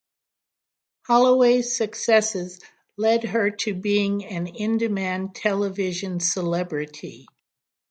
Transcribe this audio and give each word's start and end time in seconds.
Holloway's 1.05 1.77
successes 1.77 2.59
led 2.97 3.21
to 3.21 3.27
her 3.27 3.55
being 3.79 4.25
an 4.25 4.47
in-demand 4.47 5.35
television 5.35 6.19
celebrity. 6.19 7.27